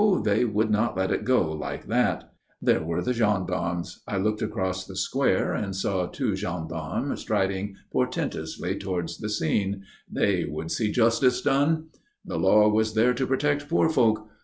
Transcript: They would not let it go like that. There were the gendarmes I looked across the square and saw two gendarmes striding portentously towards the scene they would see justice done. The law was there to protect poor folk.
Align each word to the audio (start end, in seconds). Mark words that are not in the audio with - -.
They 0.23 0.45
would 0.45 0.71
not 0.71 0.97
let 0.97 1.11
it 1.11 1.25
go 1.25 1.51
like 1.51 1.85
that. 1.85 2.33
There 2.59 2.81
were 2.83 3.03
the 3.03 3.13
gendarmes 3.13 4.01
I 4.07 4.17
looked 4.17 4.41
across 4.41 4.83
the 4.83 4.95
square 4.95 5.53
and 5.53 5.75
saw 5.75 6.07
two 6.07 6.35
gendarmes 6.35 7.19
striding 7.21 7.75
portentously 7.93 8.79
towards 8.79 9.19
the 9.19 9.29
scene 9.29 9.83
they 10.11 10.43
would 10.43 10.71
see 10.71 10.91
justice 10.91 11.43
done. 11.43 11.89
The 12.25 12.39
law 12.39 12.67
was 12.67 12.95
there 12.95 13.13
to 13.13 13.27
protect 13.27 13.69
poor 13.69 13.89
folk. 13.89 14.27